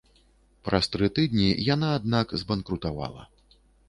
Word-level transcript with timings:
Праз 0.69 0.87
тры 0.93 1.09
тыдні 1.17 1.45
яна, 1.73 1.89
аднак, 1.97 2.33
збанкрутавала. 2.43 3.23